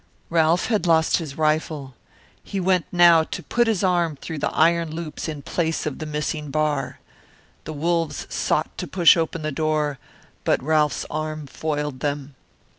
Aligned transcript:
Ralph 0.31 0.65
had 0.65 0.87
lost 0.87 1.17
his 1.17 1.37
rifle. 1.37 1.93
He 2.43 2.59
went 2.59 2.87
now 2.91 3.21
to 3.21 3.43
put 3.43 3.67
his 3.67 3.83
arm 3.83 4.15
through 4.19 4.39
the 4.39 4.49
iron 4.49 4.95
loops 4.95 5.27
in 5.27 5.43
place 5.43 5.85
of 5.85 5.99
the 5.99 6.07
missing 6.07 6.49
bar. 6.49 6.99
The 7.65 7.73
wolves 7.73 8.25
sought 8.27 8.75
to 8.79 8.87
push 8.87 9.15
open 9.15 9.43
the 9.43 9.51
door, 9.51 9.99
but 10.43 10.63
Ralph's 10.63 11.05
arm 11.11 11.45
foiled 11.45 11.99
them. 11.99 12.33